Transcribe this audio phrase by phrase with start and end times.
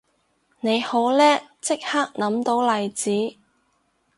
[0.61, 3.11] 你好叻即刻諗到例子